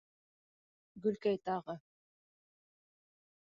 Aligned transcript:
Гөлкәй 1.03 1.39
тағы: 1.51 1.77